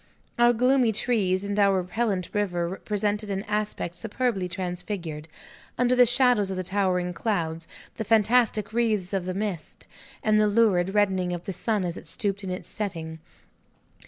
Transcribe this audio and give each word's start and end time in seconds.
Our 0.39 0.51
gloomy 0.51 0.91
trees 0.91 1.43
and 1.43 1.59
our 1.59 1.77
repellent 1.79 2.29
river 2.33 2.81
presented 2.85 3.29
an 3.29 3.43
aspect 3.43 3.93
superbly 3.95 4.47
transfigured, 4.49 5.27
under 5.77 5.95
the 5.95 6.07
shadows 6.07 6.49
of 6.49 6.57
the 6.57 6.63
towering 6.63 7.13
clouds, 7.13 7.67
the 7.97 8.03
fantastic 8.03 8.73
wreaths 8.73 9.13
of 9.13 9.25
the 9.27 9.35
mist, 9.35 9.85
and 10.23 10.39
the 10.41 10.47
lurid 10.47 10.95
reddening 10.95 11.33
of 11.33 11.43
the 11.45 11.53
sun 11.53 11.85
as 11.85 11.97
it 11.97 12.07
stooped 12.07 12.39
to 12.39 12.49
its 12.49 12.67
setting. 12.67 13.19